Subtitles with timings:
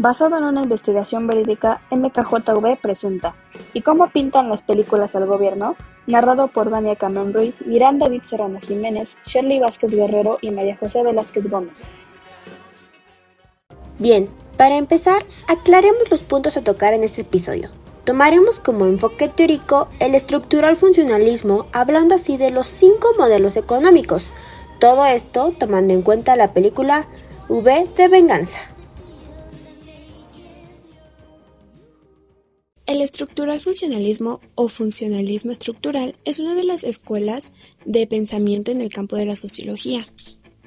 [0.00, 3.34] Basado en una investigación verídica, MKJV presenta
[3.74, 5.74] ¿Y cómo pintan las películas al gobierno?
[6.06, 11.02] Narrado por Dania Cameron Ruiz, Miranda David Serrano Jiménez, Shirley Vázquez Guerrero y María José
[11.02, 11.82] Velázquez Gómez.
[13.98, 17.70] Bien, para empezar, aclaremos los puntos a tocar en este episodio.
[18.04, 24.30] Tomaremos como enfoque teórico el estructural funcionalismo, hablando así de los cinco modelos económicos.
[24.78, 27.08] Todo esto tomando en cuenta la película
[27.48, 28.60] V de Venganza.
[32.88, 37.52] El estructural funcionalismo o funcionalismo estructural es una de las escuelas
[37.84, 40.00] de pensamiento en el campo de la sociología.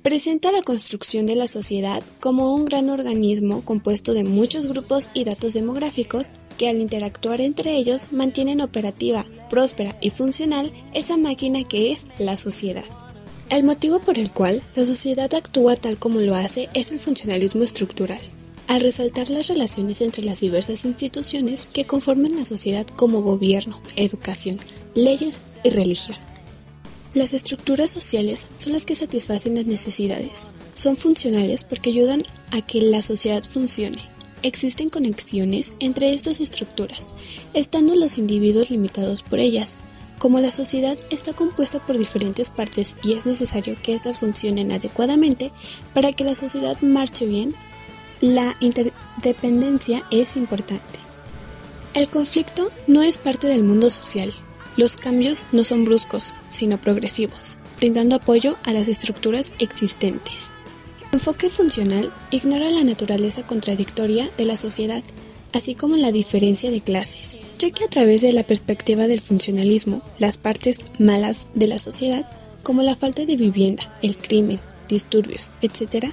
[0.03, 5.23] Presenta la construcción de la sociedad como un gran organismo compuesto de muchos grupos y
[5.23, 6.29] datos demográficos
[6.59, 12.37] que al interactuar entre ellos mantienen operativa, próspera y funcional esa máquina que es la
[12.37, 12.85] sociedad.
[13.49, 17.63] El motivo por el cual la sociedad actúa tal como lo hace es el funcionalismo
[17.63, 18.21] estructural
[18.67, 24.59] al resaltar las relaciones entre las diversas instituciones que conforman la sociedad como gobierno, educación,
[24.95, 26.17] leyes y religión.
[27.13, 30.51] Las estructuras sociales son las que satisfacen las necesidades.
[30.73, 33.99] Son funcionales porque ayudan a que la sociedad funcione.
[34.43, 37.13] Existen conexiones entre estas estructuras,
[37.53, 39.79] estando los individuos limitados por ellas.
[40.19, 45.51] Como la sociedad está compuesta por diferentes partes y es necesario que éstas funcionen adecuadamente
[45.93, 47.53] para que la sociedad marche bien,
[48.21, 50.99] la interdependencia es importante.
[51.95, 54.31] El conflicto no es parte del mundo social.
[54.77, 60.53] Los cambios no son bruscos, sino progresivos, brindando apoyo a las estructuras existentes.
[61.11, 65.03] El enfoque funcional ignora la naturaleza contradictoria de la sociedad,
[65.53, 70.01] así como la diferencia de clases, ya que a través de la perspectiva del funcionalismo,
[70.19, 72.25] las partes malas de la sociedad,
[72.63, 76.05] como la falta de vivienda, el crimen, disturbios, etc.,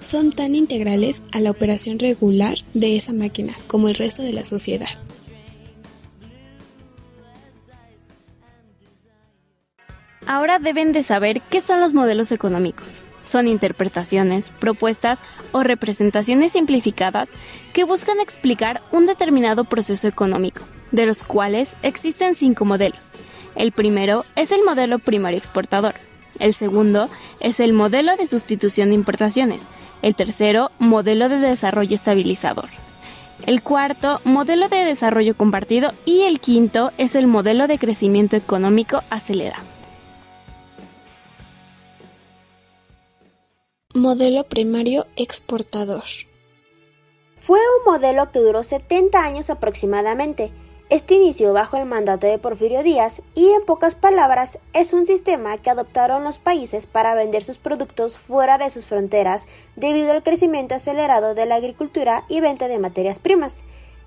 [0.00, 4.44] son tan integrales a la operación regular de esa máquina como el resto de la
[4.44, 4.88] sociedad.
[10.26, 13.02] Ahora deben de saber qué son los modelos económicos.
[13.28, 15.18] Son interpretaciones, propuestas
[15.52, 17.28] o representaciones simplificadas
[17.72, 20.62] que buscan explicar un determinado proceso económico,
[20.92, 23.08] de los cuales existen cinco modelos.
[23.56, 25.94] El primero es el modelo primario exportador.
[26.38, 27.08] El segundo
[27.40, 29.62] es el modelo de sustitución de importaciones,
[30.02, 32.68] el tercero, modelo de desarrollo estabilizador.
[33.46, 35.92] El cuarto, modelo de desarrollo compartido.
[36.04, 39.64] Y el quinto es el modelo de crecimiento económico acelerado.
[43.94, 46.04] Modelo primario exportador.
[47.36, 50.52] Fue un modelo que duró 70 años aproximadamente
[50.90, 55.56] este inició bajo el mandato de Porfirio Díaz y, en pocas palabras, es un sistema
[55.56, 59.46] que adoptaron los países para vender sus productos fuera de sus fronteras
[59.76, 63.62] debido al crecimiento acelerado de la agricultura y venta de materias primas.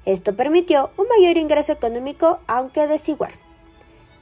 [0.05, 3.31] Esto permitió un mayor ingreso económico, aunque desigual.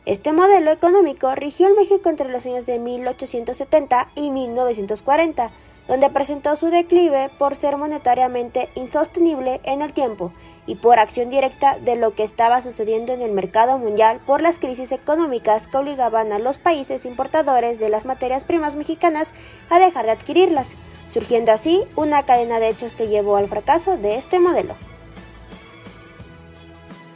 [0.06, 5.52] Este modelo económico rigió el México entre los años de 1870 y 1940,
[5.88, 10.32] donde presentó su declive por ser monetariamente insostenible en el tiempo
[10.66, 14.60] y por acción directa de lo que estaba sucediendo en el mercado mundial por las
[14.60, 19.34] crisis económicas que obligaban a los países importadores de las materias primas mexicanas
[19.70, 20.74] a dejar de adquirirlas,
[21.08, 24.76] surgiendo así una cadena de hechos que llevó al fracaso de este modelo.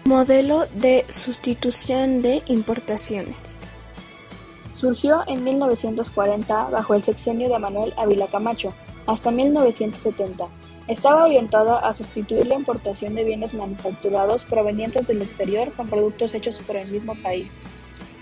[0.05, 3.61] Modelo de sustitución de importaciones.
[4.85, 8.71] Surgió en 1940 bajo el sexenio de Manuel Ávila Camacho,
[9.07, 10.45] hasta 1970
[10.87, 16.59] estaba orientada a sustituir la importación de bienes manufacturados provenientes del exterior con productos hechos
[16.67, 17.51] por el mismo país.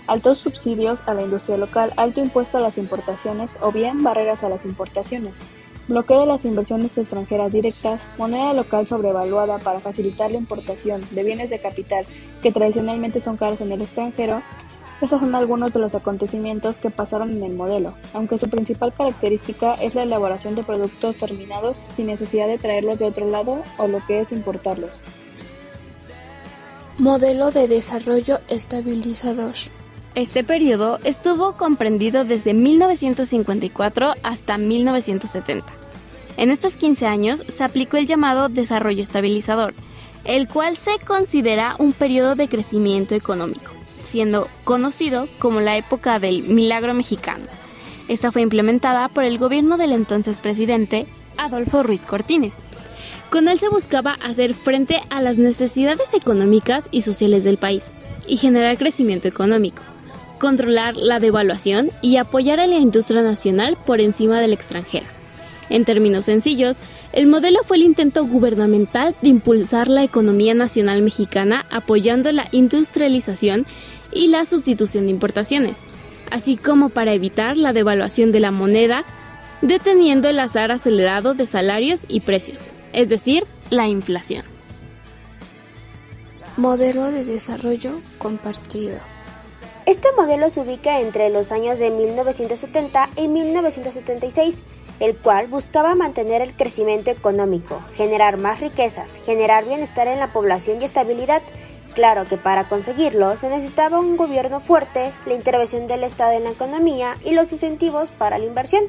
[0.06, 4.48] Altos subsidios a la industria local, alto impuesto a las importaciones o bien barreras a
[4.48, 5.34] las importaciones.
[5.86, 11.50] Bloqueo de las inversiones extranjeras directas, moneda local sobrevaluada para facilitar la importación de bienes
[11.50, 12.06] de capital
[12.42, 14.40] que tradicionalmente son caros en el extranjero,
[15.00, 19.74] esos son algunos de los acontecimientos que pasaron en el modelo, aunque su principal característica
[19.74, 24.04] es la elaboración de productos terminados sin necesidad de traerlos de otro lado o lo
[24.06, 24.90] que es importarlos.
[26.98, 29.54] Modelo de desarrollo estabilizador.
[30.14, 35.66] Este periodo estuvo comprendido desde 1954 hasta 1970.
[36.36, 39.74] En estos 15 años se aplicó el llamado desarrollo estabilizador,
[40.24, 43.73] el cual se considera un periodo de crecimiento económico
[44.14, 47.46] siendo conocido como la época del milagro mexicano.
[48.06, 51.06] Esta fue implementada por el gobierno del entonces presidente
[51.36, 52.54] Adolfo Ruiz Cortines.
[53.28, 57.86] Con él se buscaba hacer frente a las necesidades económicas y sociales del país
[58.28, 59.82] y generar crecimiento económico,
[60.38, 65.06] controlar la devaluación y apoyar a la industria nacional por encima de la extranjera.
[65.70, 66.76] En términos sencillos,
[67.14, 73.66] El modelo fue el intento gubernamental de impulsar la economía nacional mexicana apoyando la industrialización
[74.14, 75.76] y la sustitución de importaciones,
[76.30, 79.04] así como para evitar la devaluación de la moneda,
[79.60, 82.62] deteniendo el azar acelerado de salarios y precios,
[82.92, 84.44] es decir, la inflación.
[86.56, 88.96] Modelo de desarrollo compartido.
[89.86, 94.62] Este modelo se ubica entre los años de 1970 y 1976,
[95.00, 100.80] el cual buscaba mantener el crecimiento económico, generar más riquezas, generar bienestar en la población
[100.80, 101.42] y estabilidad.
[101.94, 106.50] Claro que para conseguirlo se necesitaba un gobierno fuerte, la intervención del Estado en la
[106.50, 108.84] economía y los incentivos para la inversión.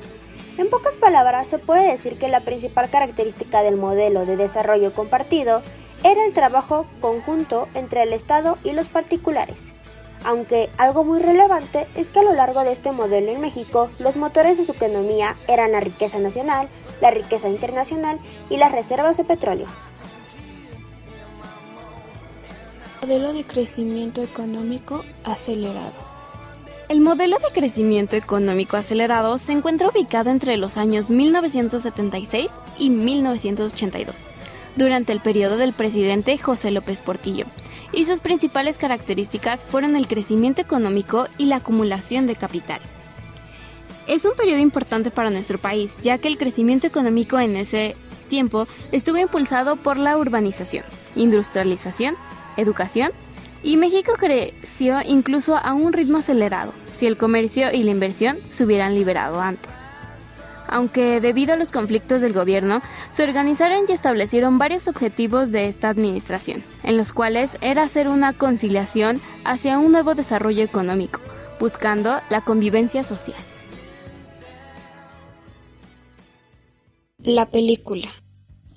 [0.57, 5.61] En pocas palabras, se puede decir que la principal característica del modelo de desarrollo compartido
[6.03, 9.69] era el trabajo conjunto entre el Estado y los particulares.
[10.23, 14.15] Aunque algo muy relevante es que a lo largo de este modelo en México, los
[14.15, 16.69] motores de su economía eran la riqueza nacional,
[17.01, 18.19] la riqueza internacional
[18.49, 19.67] y las reservas de petróleo.
[23.05, 25.93] Modelo de crecimiento económico acelerado.
[26.89, 32.49] El modelo de crecimiento económico acelerado se encuentra ubicado entre los años 1976
[32.79, 34.15] y 1982
[34.75, 37.45] durante el periodo del presidente José López Portillo,
[37.91, 42.79] y sus principales características fueron el crecimiento económico y la acumulación de capital.
[44.07, 47.95] Es un periodo importante para nuestro país, ya que el crecimiento económico en ese
[48.29, 50.85] tiempo estuvo impulsado por la urbanización,
[51.15, 52.15] industrialización,
[52.57, 53.11] educación,
[53.63, 58.63] y México creció incluso a un ritmo acelerado, si el comercio y la inversión se
[58.63, 59.71] hubieran liberado antes
[60.67, 62.81] aunque debido a los conflictos del gobierno,
[63.11, 68.33] se organizaron y establecieron varios objetivos de esta administración, en los cuales era hacer una
[68.33, 71.19] conciliación hacia un nuevo desarrollo económico,
[71.59, 73.37] buscando la convivencia social.
[77.19, 78.07] La película.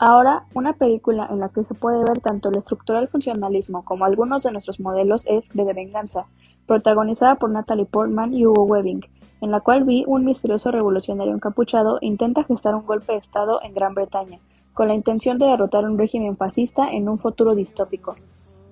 [0.00, 4.04] Ahora, una película en la que se puede ver tanto la estructura del funcionalismo como
[4.04, 6.26] algunos de nuestros modelos es de Venganza,
[6.66, 9.04] protagonizada por Natalie Portman y Hugo Webbing,
[9.40, 13.74] en la cual vi un misterioso revolucionario encapuchado intenta gestar un golpe de Estado en
[13.74, 14.38] Gran Bretaña,
[14.72, 18.14] con la intención de derrotar un régimen fascista en un futuro distópico.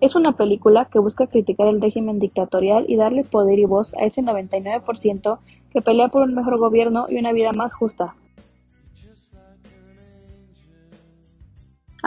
[0.01, 4.05] Es una película que busca criticar el régimen dictatorial y darle poder y voz a
[4.05, 5.39] ese 99%
[5.73, 8.15] que pelea por un mejor gobierno y una vida más justa.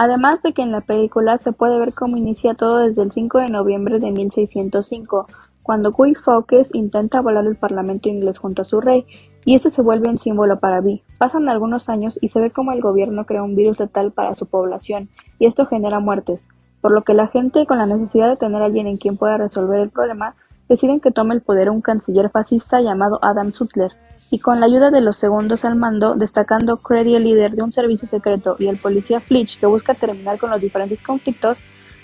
[0.02, 3.40] Además de que en la película se puede ver cómo inicia todo desde el 5
[3.40, 5.28] de noviembre de 1605,
[5.62, 9.06] cuando Guy Fawkes intenta volar el parlamento inglés junto a su rey,
[9.44, 11.04] y este se vuelve un símbolo para Vi.
[11.18, 14.46] Pasan algunos años y se ve como el gobierno crea un virus letal para su
[14.46, 16.48] población, y esto genera muertes,
[16.80, 19.36] por lo que la gente, con la necesidad de tener a alguien en quien pueda
[19.36, 20.34] resolver el problema,
[20.70, 23.92] deciden que tome el poder un canciller fascista llamado Adam Sutler,
[24.32, 27.72] y con la ayuda de los segundos al mando, destacando Credy el líder de un
[27.72, 31.60] servicio secreto y el policía Flitch que busca terminar con los diferentes conflictos,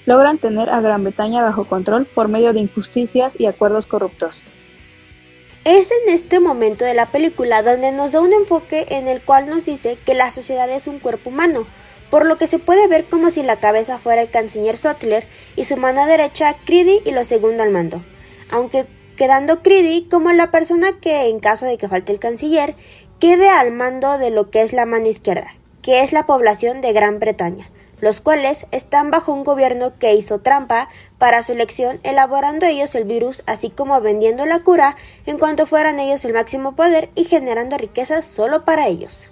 [0.05, 4.41] logran tener a Gran Bretaña bajo control por medio de injusticias y acuerdos corruptos.
[5.63, 9.49] Es en este momento de la película donde nos da un enfoque en el cual
[9.49, 11.65] nos dice que la sociedad es un cuerpo humano,
[12.11, 15.65] por lo que se puede ver como si la cabeza fuera el canciller Sutler y
[15.65, 18.03] su mano derecha Creedy y lo segundo al mando,
[18.51, 18.85] aunque
[19.15, 22.75] quedando Creedy como la persona que, en caso de que falte el canciller,
[23.19, 26.93] quede al mando de lo que es la mano izquierda, que es la población de
[26.93, 27.69] Gran Bretaña
[28.01, 33.05] los cuales están bajo un gobierno que hizo trampa para su elección, elaborando ellos el
[33.05, 34.95] virus, así como vendiendo la cura
[35.25, 39.29] en cuanto fueran ellos el máximo poder y generando riquezas solo para ellos.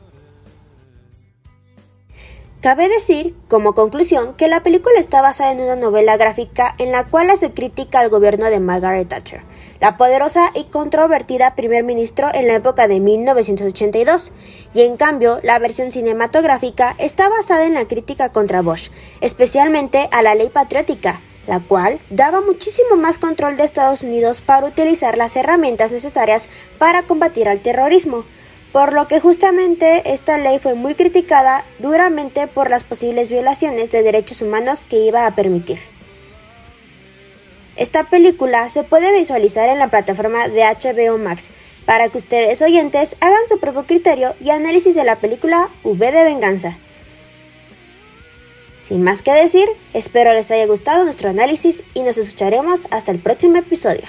[2.62, 7.06] Cabe decir, como conclusión, que la película está basada en una novela gráfica en la
[7.06, 9.44] cual hace crítica al gobierno de Margaret Thatcher,
[9.80, 14.32] la poderosa y controvertida primer ministro en la época de 1982,
[14.74, 18.90] y en cambio la versión cinematográfica está basada en la crítica contra Bush,
[19.22, 24.68] especialmente a la ley patriótica, la cual daba muchísimo más control de Estados Unidos para
[24.68, 28.26] utilizar las herramientas necesarias para combatir al terrorismo,
[28.72, 34.02] por lo que justamente esta ley fue muy criticada duramente por las posibles violaciones de
[34.02, 35.93] derechos humanos que iba a permitir.
[37.76, 41.50] Esta película se puede visualizar en la plataforma de HBO Max
[41.86, 46.24] para que ustedes oyentes hagan su propio criterio y análisis de la película V de
[46.24, 46.78] Venganza.
[48.82, 53.20] Sin más que decir, espero les haya gustado nuestro análisis y nos escucharemos hasta el
[53.20, 54.04] próximo episodio.